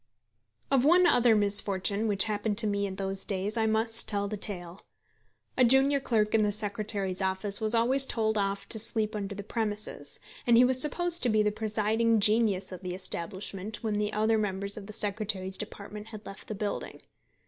Of 0.71 0.83
one 0.83 1.05
other 1.05 1.35
misfortune 1.35 2.07
which 2.07 2.23
happened 2.23 2.57
to 2.57 2.65
me 2.65 2.87
in 2.87 2.95
those 2.95 3.23
days 3.23 3.55
I 3.55 3.67
must 3.67 4.07
tell 4.07 4.27
the 4.27 4.35
tale. 4.35 4.81
A 5.55 5.63
junior 5.63 5.99
clerk 5.99 6.33
in 6.33 6.41
the 6.41 6.51
secretary's 6.51 7.21
office 7.21 7.61
was 7.61 7.75
always 7.75 8.07
told 8.07 8.35
off 8.35 8.67
to 8.69 8.79
sleep 8.79 9.13
upon 9.13 9.27
the 9.27 9.43
premises, 9.43 10.19
and 10.47 10.57
he 10.57 10.65
was 10.65 10.81
supposed 10.81 11.21
to 11.21 11.29
be 11.29 11.43
the 11.43 11.51
presiding 11.51 12.19
genius 12.19 12.71
of 12.71 12.81
the 12.81 12.95
establishment 12.95 13.83
when 13.83 13.99
the 13.99 14.11
other 14.11 14.39
members 14.39 14.75
of 14.75 14.87
the 14.87 14.93
Secretary's 14.93 15.55
department 15.59 16.07
had 16.07 16.25
left 16.25 16.47
the 16.47 16.55
building. 16.55 17.03